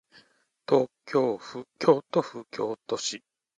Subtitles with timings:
[0.65, 2.01] 京都府京
[2.87, 3.23] 都市